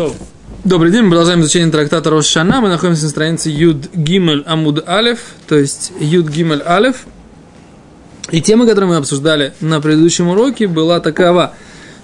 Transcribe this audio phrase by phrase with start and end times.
[0.00, 0.14] То.
[0.64, 2.62] Добрый день, мы продолжаем изучение трактата Рошана.
[2.62, 7.04] Мы находимся на странице Юд Гимель Амуд Алев, то есть Юд Гимель Алев.
[8.30, 11.52] И тема, которую мы обсуждали на предыдущем уроке, была такова.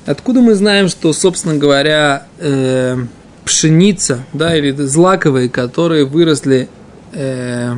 [0.05, 2.99] Откуда мы знаем, что, собственно говоря, э,
[3.47, 6.69] пшеница, да, или злаковые, которые выросли,
[7.15, 7.77] э,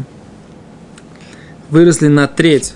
[1.70, 2.74] выросли на треть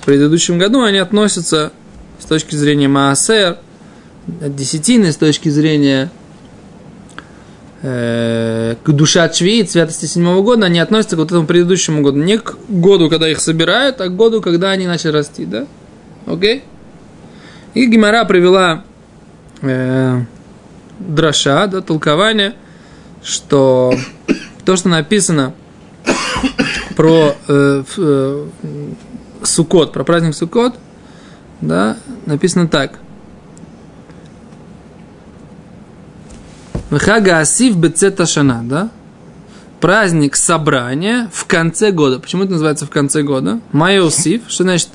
[0.00, 1.72] в предыдущем году, они относятся
[2.20, 3.56] с точки зрения Маасер,
[4.28, 6.12] десятины, с точки зрения
[7.82, 12.18] к душе от швеи, святости седьмого года, они относятся к вот этому предыдущему году.
[12.18, 15.66] Не к году, когда их собирают, а к году, когда они начали расти, да?
[16.26, 16.64] Окей?
[17.74, 18.84] И Гимара привела
[19.60, 20.22] э,
[20.98, 22.54] дроша, да, толкование,
[23.22, 23.94] что
[24.64, 25.54] то, что написано
[26.96, 28.46] про э, э,
[29.42, 30.74] Сукот, про праздник Сукот,
[31.60, 32.98] да, написано так.
[36.90, 38.90] Хага Асив Бецета Шана, да?
[39.80, 42.18] Праздник собрания в конце года.
[42.18, 43.60] Почему это называется в конце года?
[43.72, 44.90] Майосиф, что значит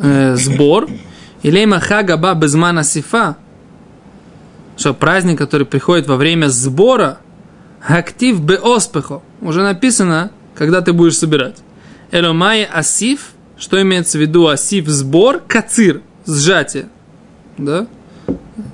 [0.00, 0.88] э, сбор.
[1.42, 3.36] Илейма Хага Ба Безмана Сифа.
[4.76, 7.18] Что праздник, который приходит во время сбора,
[7.86, 9.22] актив беоспехо.
[9.40, 11.58] Уже написано, когда ты будешь собирать.
[12.10, 16.88] Эломай асиф, что имеется в виду асиф сбор, кацир, сжатие.
[17.58, 17.86] Да?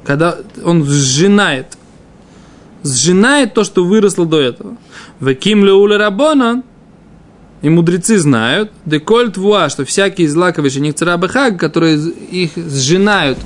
[0.05, 1.77] Когда он сжинает
[2.83, 4.77] сжинает то, что выросло до этого.
[5.21, 6.63] Веким леуле рабона,
[7.63, 13.39] и мудрецы знают, декольт вуа, что всякие злаковые жених царабахаг, которые их сжинают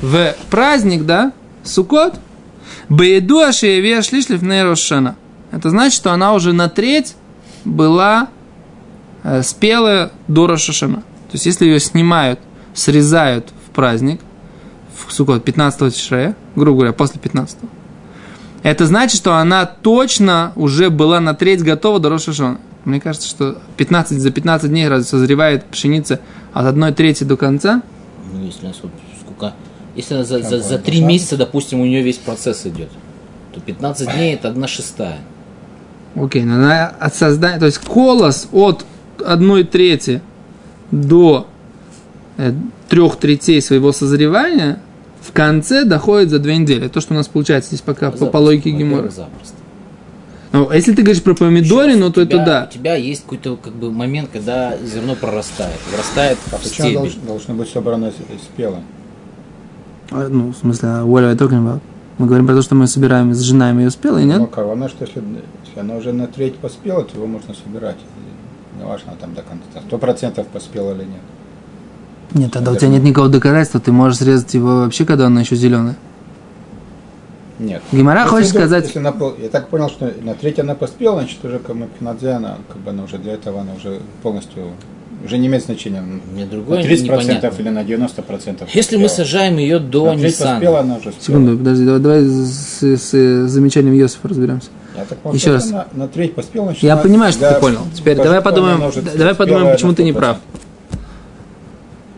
[0.00, 1.32] в праздник, да,
[1.64, 2.14] сукот,
[2.88, 5.16] бееду ашеевия шлишлив нейрошана.
[5.50, 7.14] Это значит, что она уже на треть
[7.64, 8.28] была
[9.22, 10.98] э, спелая до Рошашана.
[10.98, 12.40] То есть, если ее снимают,
[12.74, 14.20] срезают в праздник,
[15.06, 17.58] в сукот 15 числа, грубо говоря, после 15
[18.62, 22.58] это значит, что она точно уже была на треть готова до Рошашона.
[22.84, 26.20] Мне кажется, что 15, за 15 дней разве созревает пшеница
[26.52, 27.82] от одной трети до конца.
[28.32, 29.54] Ну, если она сколько...
[29.94, 32.88] Если она за, за, за 3 месяца, допустим, у нее весь процесс идет,
[33.52, 35.18] то 15 дней это одна шестая.
[36.14, 38.86] Окей, но она от создания, то есть колос от
[39.24, 40.22] одной трети
[40.90, 41.46] до
[42.36, 42.52] э,
[42.88, 44.80] трех третей своего созревания–
[45.32, 46.88] в конце доходит за две недели.
[46.88, 48.70] То, что у нас получается здесь пока запросто, по, по логике.
[49.10, 49.56] Запросто.
[50.52, 52.68] Ну, а если ты говоришь про помидоры, ну то тебя, это да.
[52.70, 55.78] У тебя есть какой-то как бы момент, когда зерно прорастает.
[55.90, 56.94] Вырастает а в стебель.
[56.96, 58.12] Должно, должно быть собрано
[58.42, 58.80] спело?
[60.10, 61.80] А, ну, в смысле, а what are talking about?
[62.18, 64.38] Мы говорим про то, что мы собираем, сжинаем ее спелой, нет?
[64.38, 65.22] Ну, как, она, что если,
[65.64, 67.96] если она уже на треть поспела, то его можно собирать.
[68.78, 71.22] Не важно там до конца, сто процентов поспела или нет.
[72.34, 75.56] Нет, тогда у тебя нет никакого доказательства, ты можешь срезать его вообще, когда он еще
[75.56, 75.94] зеленый.
[77.58, 77.82] Нет.
[77.92, 78.84] Гимара хочет если, сказать...
[78.86, 82.58] Если на, я так понял, что на третьей она поспела, значит уже как Камапинадзе, она
[82.68, 84.72] как бы она уже для этого она уже полностью
[85.24, 86.00] уже не имеет значения.
[86.00, 87.52] Мне другое на 30% непонятно.
[87.58, 88.68] или на 90%.
[88.72, 90.54] Если мы сажаем ее до Ниссана.
[90.54, 91.22] Поспела, она уже спела.
[91.22, 94.68] Секунду, подожди, давай, давай с, с, с замечанием Йосифа разберемся.
[94.96, 95.70] Я так понял, Еще раз.
[95.70, 97.80] На, на треть поспела, значит, Я понимаю, что ты понял.
[97.94, 98.82] Теперь давай подумаем,
[99.16, 100.38] давай подумаем, почему ты не прав.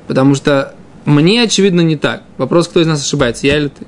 [0.06, 2.22] Потому что мне, очевидно, не так.
[2.38, 3.87] Вопрос, кто из нас ошибается, я или ты.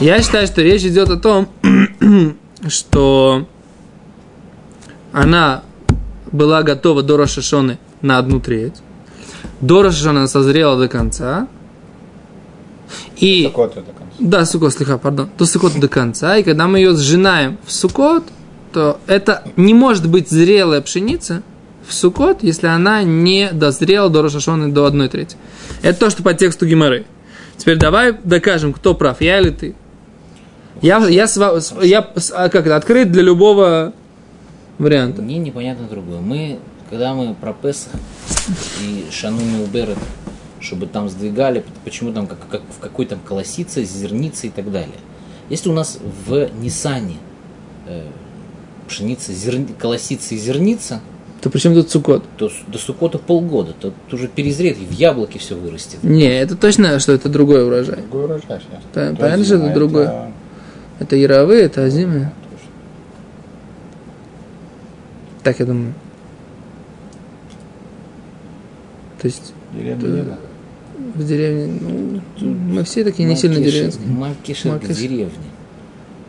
[0.00, 1.48] Я считаю, что речь идет о том,
[2.68, 3.46] что
[5.12, 5.62] она
[6.32, 8.74] была готова до Рошашоны на одну треть.
[9.60, 11.48] До Рошашона созрела до конца.
[13.16, 13.44] И...
[13.44, 14.14] Сукота до конца.
[14.18, 15.30] Да, Сукот, слегка, пардон.
[15.38, 16.36] До Сукота до конца.
[16.36, 18.24] И когда мы ее сжинаем в Сукот,
[18.72, 21.42] то это не может быть зрелая пшеница,
[21.86, 25.36] в Сукот, если она не дозрела до Рошашоны до 1 трети.
[25.82, 27.06] Это то, что по тексту Гимары.
[27.56, 29.74] Теперь давай докажем, кто прав, я или ты.
[30.82, 33.94] Я, я, я, я а как это, открыт для любого
[34.78, 35.22] варианта.
[35.22, 36.20] Мне непонятно другое.
[36.20, 36.58] Мы,
[36.90, 37.94] когда мы про Песах
[38.82, 39.96] и Шануми Уберет,
[40.60, 44.96] чтобы там сдвигали, почему там как, как, в какой там колосице, зернице и так далее.
[45.48, 47.16] Если у нас в Нисане
[47.86, 48.06] э,
[48.86, 49.60] пшеница, зер...
[49.78, 51.00] колосица и зерница,
[51.40, 52.24] то при чем тут сукот?
[52.36, 56.02] То до сукота полгода, то уже перезреет, в яблоке все вырастет.
[56.02, 57.96] Не, это точно, что это другой урожай.
[57.96, 58.82] Другой урожай сейчас.
[58.94, 60.04] Да, понятно, что это другой.
[60.04, 60.30] Это,
[61.00, 62.32] это яровые, это озимые.
[65.42, 65.94] Так я думаю.
[69.20, 69.52] То есть...
[69.72, 70.38] Деревня
[71.16, 74.06] в деревне, ну, мы все такие не сильно деревенские.
[74.08, 75.30] Макиш это деревня.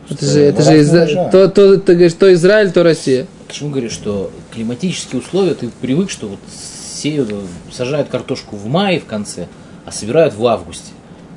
[0.08, 0.90] Это же, это же из,
[1.30, 3.26] то, то, ты говоришь, то Израиль, то Россия.
[3.48, 7.34] Почему говорю, что климатические условия, ты привык, что вот сеют,
[7.72, 9.48] сажают картошку в мае в конце,
[9.86, 10.92] а собирают в августе.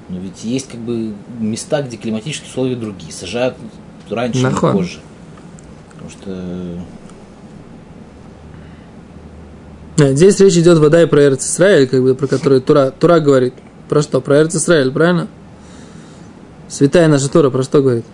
[0.10, 3.14] Но ведь есть как бы места, где климатические условия другие.
[3.14, 3.56] Сажают
[4.10, 5.00] раньше или позже.
[5.94, 6.80] Потому что
[9.98, 13.22] Нет, Здесь речь идет вода и про Эрц Исраиль, как бы, про который Тура, Тура
[13.22, 13.54] говорит.
[13.88, 14.20] Про что?
[14.20, 15.30] Про Эрц Исраиль, правильно?
[16.68, 18.06] Святая наша Тура про что говорит?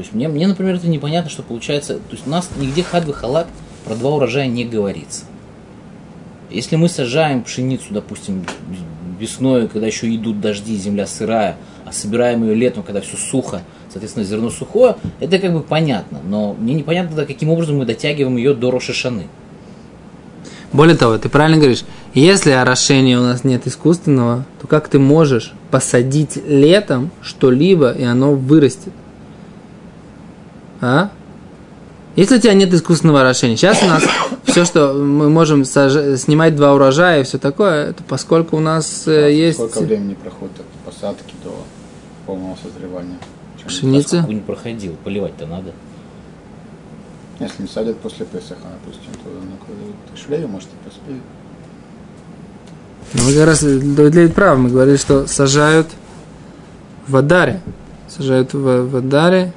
[0.00, 1.96] То есть мне, мне, например, это непонятно, что получается.
[1.96, 3.46] То есть у нас нигде хадвы халак
[3.84, 5.24] про два урожая не говорится.
[6.48, 8.46] Если мы сажаем пшеницу, допустим,
[9.18, 13.60] весной, когда еще идут дожди, земля сырая, а собираем ее летом, когда все сухо,
[13.90, 16.20] соответственно, зерно сухое, это как бы понятно.
[16.24, 19.26] Но мне непонятно, каким образом мы дотягиваем ее до Рошишаны.
[20.72, 25.52] Более того, ты правильно говоришь, если орошения у нас нет искусственного, то как ты можешь
[25.70, 28.94] посадить летом что-либо, и оно вырастет?
[30.80, 31.10] А?
[32.16, 34.02] Если у тебя нет искусственного орошения, сейчас у нас
[34.44, 39.06] все, что мы можем саж- снимать два урожая и все такое, это поскольку у нас
[39.06, 41.54] э, есть Сколько времени проходит от посадки до
[42.26, 43.18] полного созревания?
[43.64, 44.24] Пшеница.
[44.28, 45.72] Не проходил, поливать-то надо.
[47.38, 51.22] Если не садят после Песаха, допустим, то ну, ты шлею, может, и поспеют.
[53.14, 55.88] Ну, Мы как раз для прав, мы говорили, что сажают
[57.06, 57.60] в Адаре.
[58.08, 59.52] Сажают в, в Адаре.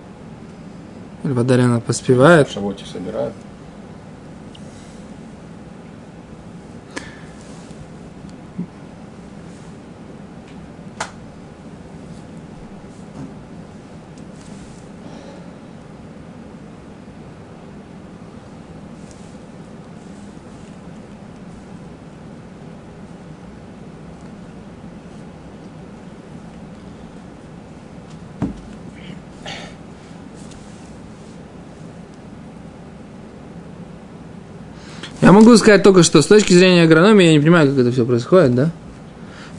[1.23, 2.49] Или в Адаре она поспевает.
[2.49, 2.85] В Шавоте.
[35.33, 38.55] Могу сказать только, что с точки зрения агрономии я не понимаю, как это все происходит,
[38.55, 38.71] да?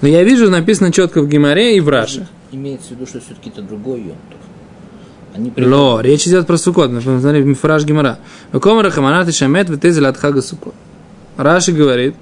[0.00, 2.26] Но я вижу, написано четко в Гимаре и в Раше.
[2.53, 4.38] Имеется в виду, что все-таки это другой йонтов.
[5.35, 6.91] Они Ло, речь идет про Сукот.
[6.91, 8.19] Например, смотри, Мифраж Гимара.
[8.53, 10.75] Комара хаманат и шамет витезель от хага Сукот.
[11.37, 12.15] Раши говорит,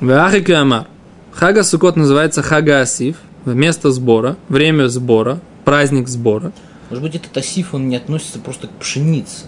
[0.00, 0.86] Вахи Киамар.
[1.32, 6.52] Хага Сукот называется Хага Асиф, место сбора, время сбора, праздник сбора.
[6.90, 9.46] Может быть, этот асиф, он не относится просто к пшенице.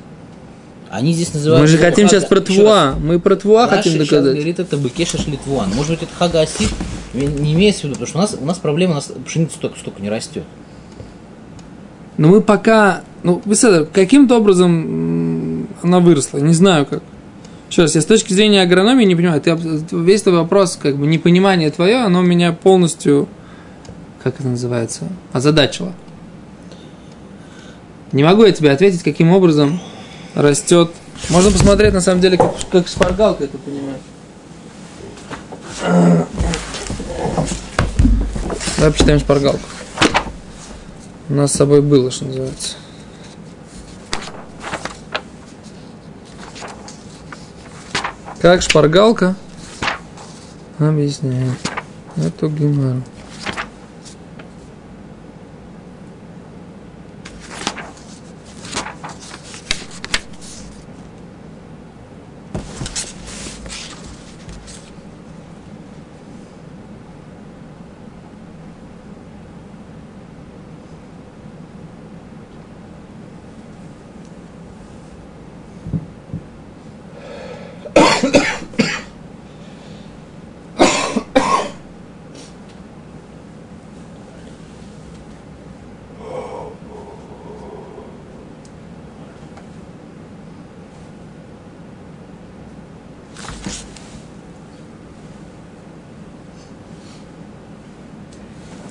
[0.91, 1.63] Они здесь называют...
[1.63, 2.95] Мы же хотим хага- сейчас про Твуа.
[2.99, 4.35] Мы про Твуа Раши хотим сейчас доказать.
[4.35, 5.71] говорит, это бекеша шлитвуан.
[5.75, 6.47] Может быть, это хага
[7.15, 9.79] не имеется в виду, потому что у нас, у нас проблема, у нас пшеница столько,
[9.79, 10.45] столько не растет.
[12.17, 13.41] Но мы пока, ну,
[13.93, 17.03] каким-то образом она выросла, не знаю как.
[17.71, 19.57] Еще раз, я с точки зрения агрономии не понимаю, ты,
[19.93, 23.29] весь твой вопрос, как бы непонимание твое, оно меня полностью,
[24.23, 25.93] как это называется, озадачило.
[28.13, 29.81] Не могу я тебе ответить, каким образом
[30.35, 30.91] растет.
[31.31, 34.01] Можно посмотреть, на самом деле, как, как шпаргалка это понимает.
[38.77, 39.61] Давай почитаем шпаргалку.
[41.29, 42.77] У нас с собой было, что называется.
[48.41, 49.35] Как шпаргалка
[50.79, 51.59] объясняет
[52.17, 53.03] эту гемору.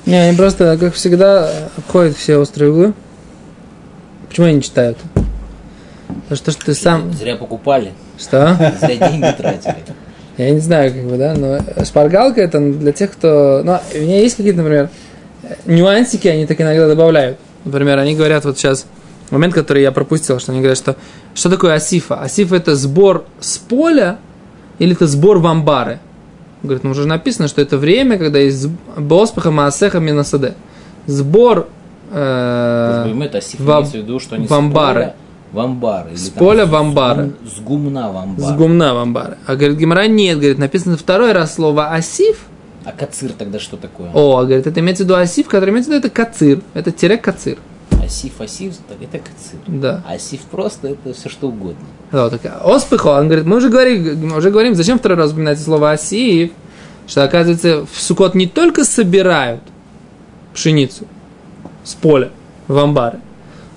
[0.08, 2.94] Не, они просто, как всегда, обходят все острые углы.
[4.30, 4.98] Почему они не читают?
[6.08, 7.12] Потому что, что ты сам...
[7.12, 8.56] Зря покупали, Что?
[8.80, 9.76] зря деньги тратили.
[10.38, 13.62] Я не знаю, как бы, да, но шпаргалка это для тех, кто...
[13.66, 14.90] Ну, у меня есть какие-то, например,
[15.66, 17.38] нюансики, они так иногда добавляют.
[17.66, 18.86] Например, они говорят вот сейчас,
[19.30, 20.96] момент, который я пропустил, что они говорят, что
[21.34, 22.22] что такое асифа?
[22.22, 24.20] Асифа это сбор с поля
[24.80, 26.00] или это сбор в амбары?
[26.64, 30.56] Говорит, ну уже написано, что это время, когда есть боспаха маасеха минасаде.
[31.06, 31.68] Сбор
[32.12, 33.14] э,
[33.58, 35.14] в- виду, что они в амбары.
[36.16, 37.32] с поля в амбары.
[37.46, 38.54] С там гумна в амбары.
[38.54, 39.38] с гумна в амбары.
[39.46, 42.46] А говорит, Гимара нет, говорит, написано второй раз слово асиф,
[42.84, 44.10] А кацир тогда что такое?
[44.14, 46.62] О, говорит, это имеется в виду асиф, который имеется в виду это кацир.
[46.74, 47.58] Это тире кацир.
[48.08, 49.60] Асиф, асиф, так это кацир.
[49.68, 50.04] Да.
[50.08, 51.86] А Асиф просто это все что угодно.
[52.12, 55.92] Вот, так, оспыхо, он говорит, мы уже говорим, уже говорим, зачем второй раз упоминать слово
[55.92, 56.52] асиф,
[57.06, 59.62] что оказывается в Сукот не только собирают
[60.54, 61.06] пшеницу
[61.84, 62.32] с поля
[62.68, 63.20] в амбары,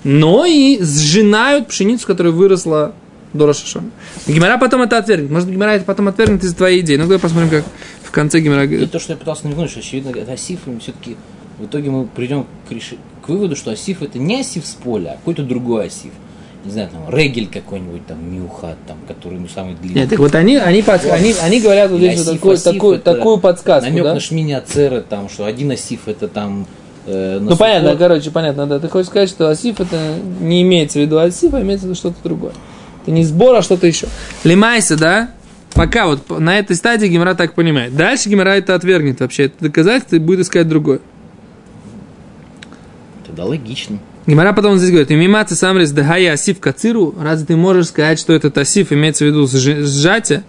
[0.05, 2.93] но и сжинают пшеницу, которая выросла
[3.33, 3.91] до Рошашона.
[4.27, 5.29] Гимара потом это отвергнет.
[5.29, 6.95] Может, Гимара это потом отвергнет из твоей идеи.
[6.95, 7.65] Ну, давай посмотрим, как
[8.03, 11.17] в конце Гимара И то, что я пытался намекнуть, что очевидно, это осиф, все-таки
[11.59, 15.11] в итоге мы придем к, реши- к выводу, что осиф это не осиф с поля,
[15.11, 16.11] а какой-то другой осиф.
[16.63, 20.01] Не знаю, там, регель какой-нибудь, там, миухат, там, который ну, самый длинный.
[20.01, 23.37] Нет, так вот они, они, под- они, они говорят вот здесь вот такую, такую, такую
[23.39, 24.13] подсказку, Намек да?
[24.13, 26.67] на шмини ацеры, там, что один осиф это там...
[27.07, 27.99] э, Ну, понятно, Суккот.
[28.07, 28.79] короче, понятно, да.
[28.79, 29.97] Ты хочешь сказать, что асиф это
[30.39, 32.53] не имеется в виду асиф, а имеется в виду что-то другое.
[33.01, 34.05] Это не сбор, а что-то еще.
[34.43, 35.31] Лимайся, да?
[35.73, 37.95] Пока вот на этой стадии Гимара так понимает.
[37.95, 39.45] Дальше Гимара это отвергнет вообще.
[39.45, 40.99] Это доказательство и будет искать другое.
[43.41, 43.99] Тогда логично.
[44.27, 48.55] Гимара потом здесь говорит, мимацы самрис дагая асиф кациру, разве ты можешь сказать, что этот
[48.57, 50.43] асиф имеется в виду сжатие?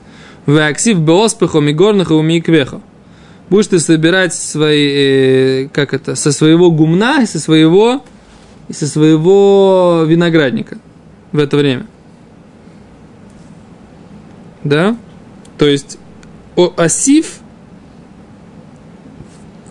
[0.45, 2.83] В аксив беоспеху мигорнаху умиквеху.
[3.49, 4.89] Будешь ты собирать свои,
[5.65, 8.05] э, как это, со своего гумна и со своего,
[8.69, 10.79] и со своего виноградника
[11.33, 11.87] в это время.
[14.65, 14.97] Да?
[15.57, 15.99] То есть
[16.57, 17.39] о, асиф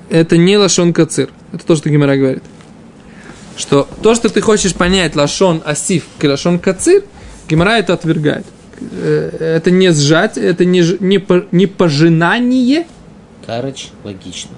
[0.09, 1.29] это не лашон кацир.
[1.53, 2.43] Это то, что Гимара говорит
[3.61, 7.03] что то, что ты хочешь понять лашон асиф к лашон кацир,
[7.49, 8.45] Гимара это отвергает.
[8.91, 12.85] Э, Это не сжать, это не, не, не пожинание,
[13.45, 14.51] Короче, логично.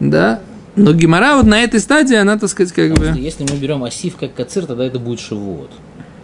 [0.00, 0.40] да.
[0.76, 3.20] Но Гимара вот на этой стадии, она, так сказать, как Потому что бы...
[3.24, 5.70] если мы берем осиф как кацир, тогда это будет шивот.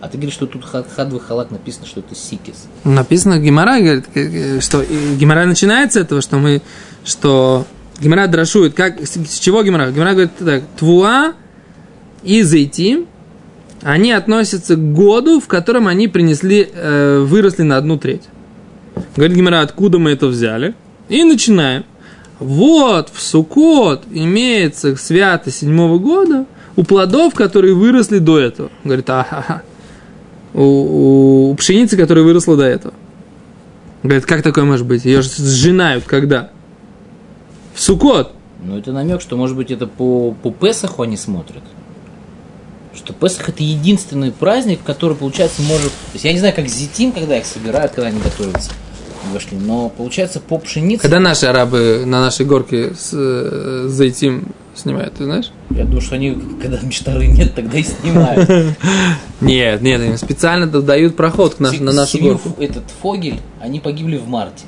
[0.00, 2.66] А ты говоришь, что тут хад- хадвы халак написано, что это сикис.
[2.84, 6.62] Написано Гимара, говорит, э, что и Гимара начинается с этого, что мы,
[7.04, 7.66] что
[7.98, 9.90] Гимара дрошует, как, с, с чего Гимара?
[9.90, 11.32] Гимара говорит так, твуа
[12.24, 13.06] и зайти,
[13.82, 18.22] они относятся к году, в котором они принесли, э, выросли на одну треть.
[19.16, 20.74] Говорит Гимара, откуда мы это взяли?
[21.08, 21.84] И начинаем.
[22.38, 28.70] Вот, в Сукот имеется свято седьмого года у плодов, которые выросли до этого.
[28.82, 29.62] Говорит, ага,
[30.52, 32.94] у, у пшеницы, которая выросла до этого.
[34.02, 35.04] Говорит, как такое может быть?
[35.04, 36.50] Ее же сжинают когда?
[37.74, 38.32] В Сукот.
[38.62, 41.62] Но это намек, что может быть это по, по Песаху они смотрят.
[42.94, 45.90] Что Песах это единственный праздник, который, получается, может...
[45.90, 48.70] То есть я не знаю, как зитим, когда их собирают, когда они готовятся.
[49.32, 49.56] Вошли.
[49.58, 51.02] Но получается по пшенице...
[51.02, 55.50] Когда наши арабы на нашей горке с, э, с этим снимают, ты знаешь?
[55.70, 58.48] Я думаю, что они, когда мечтары нет, тогда и снимают.
[59.40, 62.54] Нет, нет, им специально дают проход к на нашу горку.
[62.58, 64.64] Этот Фогель, они погибли в марте.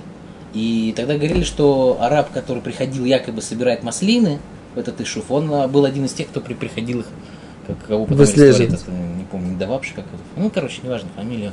[0.52, 4.38] И тогда говорили, что араб, который приходил якобы собирать маслины,
[4.74, 7.06] этот Ишуф, он а, был один из тех, кто при- приходил их,
[7.66, 8.70] как кого потом Выслеживать.
[8.88, 10.22] не помню, не Давапши как это.
[10.36, 11.52] Ну, короче, неважно, фамилию.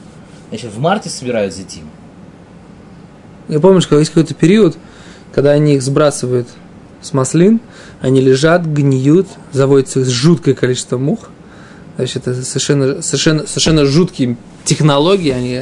[0.49, 1.83] Значит, в марте собирают зетим.
[3.49, 4.77] Я помню, что есть какой-то период,
[5.33, 6.47] когда они их сбрасывают
[7.01, 7.59] с маслин,
[8.01, 11.29] они лежат, гниют, заводится их жуткое количество мух.
[11.97, 15.57] Значит, это совершенно, совершенно, совершенно жуткие технологии, они,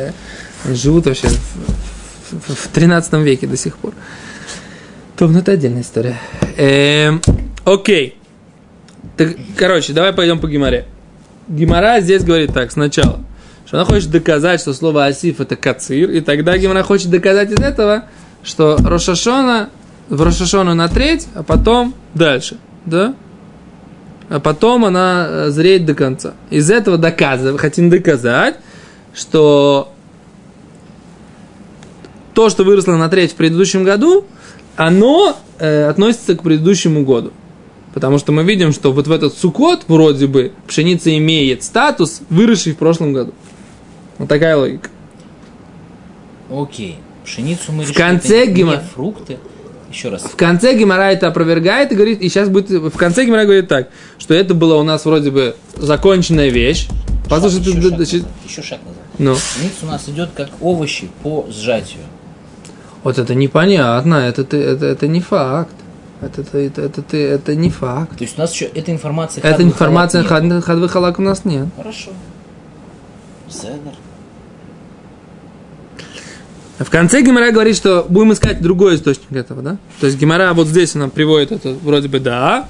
[0.65, 3.93] они живут вообще в, в- в 13 веке до сих пор.
[5.17, 6.17] То, ну, это отдельная история.
[6.57, 7.21] Эм,
[7.65, 8.17] окей.
[9.17, 10.85] Так, короче, давай пойдем по Гимаре.
[11.47, 13.19] Гимара здесь говорит так, сначала,
[13.65, 17.59] что она хочет доказать, что слово асиф это кацир, и тогда Гимара хочет доказать из
[17.59, 18.05] этого,
[18.43, 19.69] что Рошашона
[20.09, 23.15] в Рошашону на треть, а потом дальше, да?
[24.29, 26.33] А потом она э, зреет до конца.
[26.49, 28.55] Из этого доказываем, хотим доказать,
[29.13, 29.93] что
[32.33, 34.25] то, что выросло на треть в предыдущем году,
[34.75, 37.31] оно э, относится к предыдущему году.
[37.93, 42.73] Потому что мы видим, что вот в этот сукот вроде бы пшеница имеет статус, выросший
[42.73, 43.33] в прошлом году.
[44.17, 44.89] Вот такая логика.
[46.49, 46.97] Окей.
[47.25, 49.37] Пшеницу мы В решили, конце это гима- не фрукты.
[49.91, 50.23] Еще раз.
[50.23, 53.89] В конце Гимара это опровергает и говорит, и сейчас будет, в конце Гимара говорит так,
[54.17, 56.87] что это была у нас вроде бы законченная вещь.
[57.29, 58.27] Послушай, еще, ты- шаг ты- назад.
[58.47, 59.01] Еще шаг назад.
[59.17, 62.03] ну, Пшеница у нас идет как овощи по сжатию.
[63.03, 65.75] вот это непонятно, это, ты- это, это не факт.
[66.21, 68.17] Это, это, это, это, ты- это не факт.
[68.17, 69.43] То есть у нас еще эта информация...
[69.43, 71.67] Эта информация хадвы халак у нас нет.
[71.75, 72.11] Хорошо.
[73.49, 73.93] Седер.
[76.79, 79.77] В конце Гимара говорит, что будем искать другой источник этого, да?
[79.99, 82.65] То есть Гимара вот здесь она приводит это вроде бы да,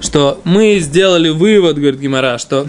[0.00, 2.66] что мы сделали вывод, говорит Гимара, что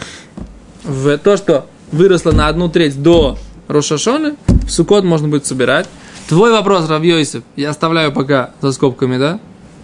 [0.84, 3.38] в то, что выросло на одну треть до
[3.70, 5.88] Рошашоны, в Сукот можно будет собирать.
[6.28, 9.40] Твой вопрос, Равьёйсев, я оставляю пока за скобками, да?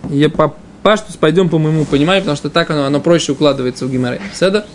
[0.10, 3.92] Я по паштус пойдем по моему пониманию, потому что так оно, оно проще укладывается в
[3.92, 4.22] Гимаре.
[4.34, 4.66] Седа?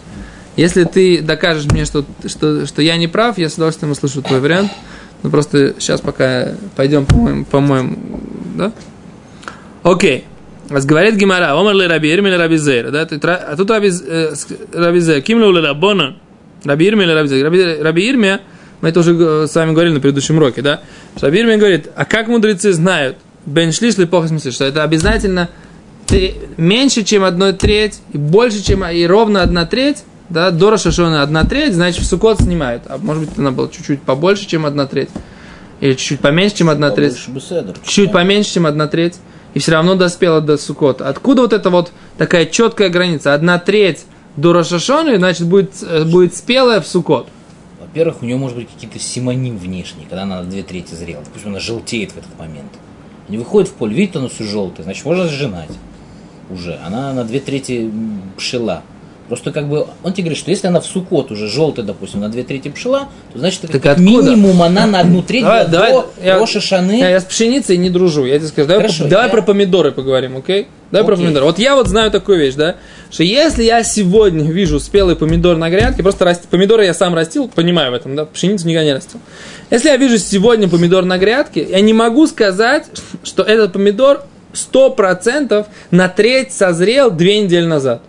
[0.57, 4.41] Если ты докажешь мне, что, что, что я не прав, я с удовольствием услышу твой
[4.41, 4.71] вариант.
[5.23, 8.21] Ну просто сейчас пока пойдем по моему, по моему
[8.55, 8.73] да?
[9.83, 10.25] Окей.
[10.71, 13.03] А говорит Гимара, омар ли раби Ирми или раби Зейра, да?
[13.03, 14.35] А тут раби, э,
[14.73, 16.17] раби Зейра, ким ли рабона,
[16.65, 17.47] раби Ирми или раби Зейра.
[17.47, 18.39] Раби, раби Ирми,
[18.81, 20.81] мы это уже э, с вами говорили на предыдущем уроке, да?
[21.21, 25.49] Раби Ирми говорит, а как мудрецы знают, бен шлиш ли плохо смысле, что это обязательно
[26.07, 31.23] три- меньше, чем одной треть, и больше, чем, и ровно одна треть, да, до Рошашона
[31.23, 32.83] одна треть, значит, в Сукот снимают.
[32.87, 35.11] А может быть, она была чуть-чуть побольше, чем одна треть.
[35.81, 37.75] Или чуть-чуть поменьше, чем одна треть Побольше бы седр.
[37.85, 39.17] чуть поменьше, чем одна треть,
[39.53, 41.09] и все равно доспела до Сукота.
[41.09, 43.35] Откуда вот эта вот такая четкая граница?
[43.35, 47.29] Одна треть до Рошашоны, значит, будет, э, будет спелая в Сукот.
[47.81, 51.23] Во-первых, у нее может быть какие-то симоним внешние, когда она на две трети зрела.
[51.25, 52.73] Допустим, она желтеет в этот момент.
[53.29, 55.71] Не выходит в поле, видит, оно все желтое, значит, можно сжинать
[56.51, 56.79] уже.
[56.85, 57.91] Она на две трети
[58.37, 58.83] пшила.
[59.29, 62.29] Просто как бы, он тебе говорит, что если она в сукот уже желтая, допустим, на
[62.29, 64.05] две трети пшила, то значит, Так как откуда?
[64.31, 66.99] минимум она на одну треть Давай, до давай, я- Роша Шаны.
[66.99, 68.69] Я, я с пшеницей не дружу, я тебе скажу.
[68.69, 70.69] Давай, Хорошо, давай я- про помидоры поговорим, окей?
[70.95, 71.25] Давай про Окей.
[71.25, 71.47] помидоры.
[71.47, 72.77] Вот я вот знаю такую вещь, да,
[73.11, 77.49] что если я сегодня вижу спелый помидор на грядке, просто расти, помидоры я сам растил,
[77.49, 79.19] понимаю в этом, да, пшеницу никогда не растил.
[79.71, 82.87] Если я вижу сегодня помидор на грядке, я не могу сказать,
[83.25, 84.23] что этот помидор
[84.53, 88.01] 100% на треть созрел две недели назад.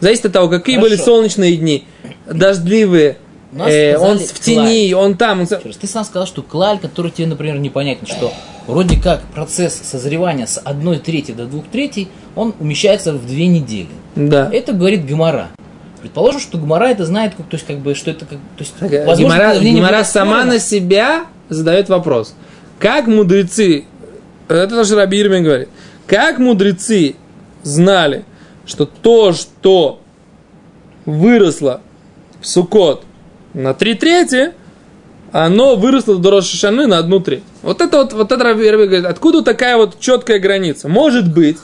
[0.00, 0.90] Зависит от того, какие Хорошо.
[0.90, 1.86] были солнечные дни,
[2.26, 3.16] дождливые,
[3.52, 5.40] э, он в тени, он там.
[5.40, 5.46] он...
[5.46, 8.32] Ты сам сказал, что клаль, который тебе, например, непонятен, что
[8.66, 13.88] вроде как процесс созревания с одной трети до двух третей, он умещается в две недели.
[14.16, 14.48] Да.
[14.52, 15.50] Это говорит Гемора.
[16.00, 18.74] Предположим, что Гемора это знает, как- то есть, как бы, что это как, то есть,
[18.78, 22.34] Так, э, возможно, Гемара будет сама на себя задает вопрос.
[22.78, 23.84] Как мудрецы,
[24.48, 25.68] это тоже Раби Ирмин говорит,
[26.06, 27.16] как мудрецы
[27.62, 28.24] знали,
[28.66, 30.00] что то, что
[31.04, 31.80] выросло
[32.40, 33.04] в Сукот
[33.54, 34.52] на три трети,
[35.32, 37.42] оно выросло до Рошашаны на одну треть.
[37.62, 40.88] Вот это вот, вот это Раби говорит, откуда такая вот четкая граница?
[40.88, 41.58] Может быть,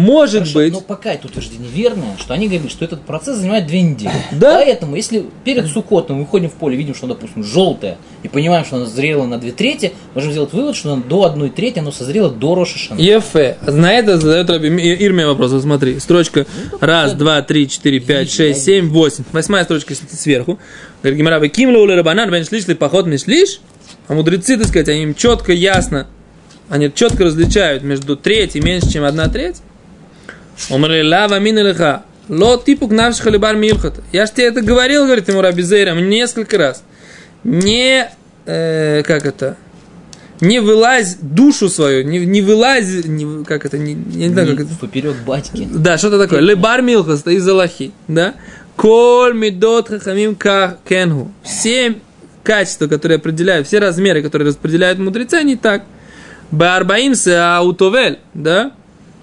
[0.00, 3.66] может Хорошо, быть, Но пока это утверждение верное, что они говорят, что этот процесс занимает
[3.66, 4.12] две недели.
[4.32, 4.54] Да.
[4.54, 8.76] Поэтому, если перед Сукотом мы выходим в поле, видим, что, допустим, желтое, и понимаем, что
[8.76, 12.30] оно зрело на две трети, можем сделать вывод, что оно до одной трети оно созрело
[12.30, 12.98] до Рошашана.
[12.98, 13.58] Ефе.
[13.66, 15.52] На это задает Раби Ирме вопрос.
[15.52, 16.46] Вот смотри, строчка
[16.80, 19.24] раз, два, три, четыре, пять, шесть, семь, восемь.
[19.32, 20.58] Восьмая строчка сверху.
[21.02, 23.60] Говорит Гимара, кимла ули рабанан, бен шлиш ли поход мишлиш?
[24.08, 26.06] А мудрецы, так сказать, они им четко, ясно,
[26.68, 29.56] они четко различают между треть и меньше, чем одна треть.
[30.68, 32.02] Умрли лава мин лиха.
[32.28, 34.00] Ло типу кнавш халибар милхот.
[34.12, 36.84] Я ж тебе это говорил, говорит ему Раби Зейрам, несколько раз.
[37.42, 38.10] Не,
[38.46, 39.56] э, как это,
[40.40, 44.66] не вылазь душу свою, не, не вылазь, не, как это, не, я не знаю, как
[44.66, 44.74] это.
[44.80, 45.68] Поперек батьки.
[45.70, 46.40] Да, что-то такое.
[46.40, 48.34] Лебар милхас, из Аллахи, да?
[48.76, 51.32] Коль медот хахамим ка кенгу.
[51.42, 51.96] Все
[52.42, 55.82] качества, которые определяют, все размеры, которые распределяют мудрецы, они так.
[56.50, 58.72] Барбаим сеа утовель, да?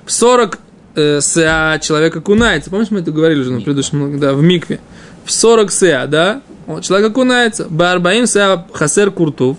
[0.06, 0.60] В 40
[0.98, 2.70] э, сеа человек окунается.
[2.70, 4.82] Помнишь, мы это говорили уже на предыдущем, да, в микве.
[5.24, 6.42] В 40 сеа, да?
[6.66, 7.68] Вот, человек окунается.
[7.70, 9.58] Барбаим сеа хасер куртув.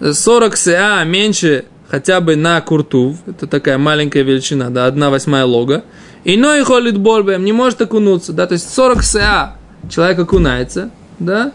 [0.00, 5.84] 40 СА меньше хотя бы на куртув, это такая маленькая величина, да, 1 восьмая лога,
[6.24, 9.56] и но и холит борбем, не может окунуться, да, то есть 40 СА
[9.88, 11.52] человек окунается, да,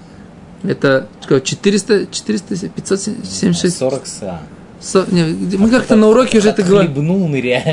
[0.63, 4.39] это что, 400, 400, 576, 40 са.
[4.81, 5.23] Со- не,
[5.57, 6.91] мы как-то на уроке уже это говорили,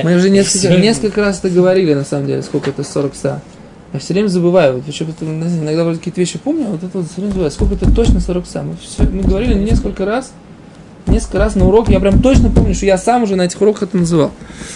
[0.04, 3.40] мы уже несколько, несколько раз это говорили, на самом деле, сколько это 40 СА.
[3.92, 4.86] Я все время забываю, вот
[5.48, 7.90] знаю, иногда вроде какие-то вещи помню, а вот это вот все время забываю, сколько это
[7.94, 8.62] точно 40 СА.
[8.62, 10.32] Мы, всё- мы говорили несколько раз,
[11.06, 13.84] несколько раз на урок, я прям точно помню, что я сам уже на этих уроках
[13.84, 14.30] это называл.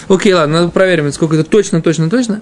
[0.07, 2.41] Окей, ладно, надо проверим, сколько это точно, точно, точно.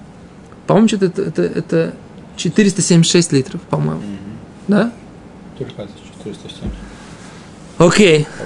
[0.66, 1.92] По-моему, что-то это, это, это
[2.36, 4.00] 476 литров, по-моему.
[4.68, 4.90] Да?
[5.58, 5.72] Только
[6.24, 6.70] 407.
[7.78, 8.26] Окей.
[8.38, 8.44] Э,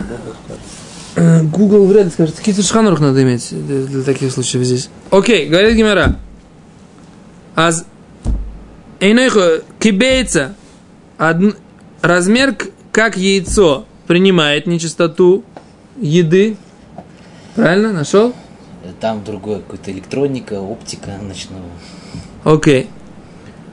[1.16, 2.36] Google вряд ли скажет.
[2.36, 4.90] Какие-то шханурах надо иметь для, для таких случаев здесь.
[5.10, 6.16] Окей, говорит Гимара.
[7.54, 7.86] Аз
[9.00, 10.54] Эйнойхо кибейца
[11.18, 11.56] одн-
[12.02, 12.56] размер
[12.92, 15.44] как яйцо принимает нечистоту
[16.00, 16.56] еды.
[17.54, 17.92] Правильно?
[17.92, 18.34] Нашел?
[19.00, 21.64] Там другое, какая-то электроника, оптика ночного.
[22.44, 22.88] Окей.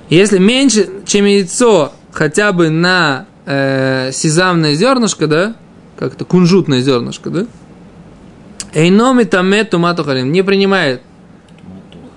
[0.09, 5.55] Если меньше, чем яйцо, хотя бы на э, сезамное зернышко, да,
[5.97, 7.45] как это кунжутное зернышко, да,
[8.73, 11.01] Эйноми тамет тумату халим не принимает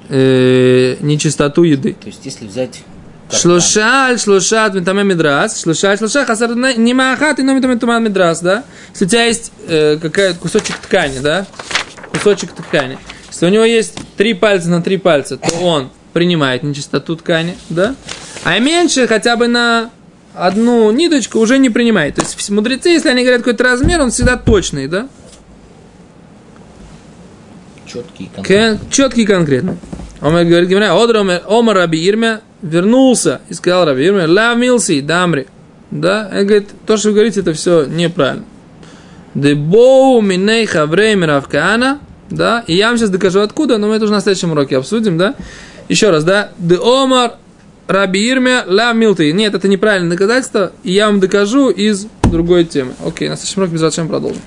[0.09, 1.95] э, нечистоту еды.
[2.01, 2.83] То есть, если взять...
[3.29, 8.63] Шлушаль, шлушат, митаме мидрас, шлушаль, шлушаль, хасар не махат, и номи таме туман мидрас, да?
[8.93, 11.45] Если у тебя есть э, какая-то кусочек ткани, да?
[12.13, 12.99] Кусочек ткани.
[13.29, 17.97] Если у него есть три пальца на три пальца, то он принимает нечистоту ткани, да?
[18.45, 19.91] А меньше хотя бы на
[20.37, 22.17] одну ниточку уже не принимает.
[22.17, 25.09] То есть мудрецы, если они говорят какой-то размер, он всегда точный, да?
[27.87, 28.91] Четкий и конкретный.
[28.91, 29.77] Четкий и конкретный.
[30.21, 35.47] Он говорит, Одра Омар Раби Ирмя вернулся и сказал Раби Ирмя, Ла милси, дамри.
[35.91, 38.45] Да, он говорит, то, что вы говорите, это все неправильно.
[39.35, 44.13] Дебоу миней хаврей миравкана, да, и я вам сейчас докажу откуда, но мы это уже
[44.13, 45.35] на следующем уроке обсудим, да.
[45.89, 47.35] Еще раз, да, де Омар
[47.87, 49.33] Раби Ирмя ла милти.
[49.33, 52.95] Нет, это неправильное доказательство, и я вам докажу из другой темы.
[53.05, 54.43] Окей, на следующем уроке без продолжим.